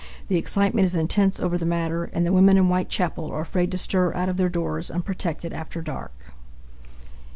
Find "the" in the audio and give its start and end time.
0.29-0.35, 1.59-1.65, 2.25-2.33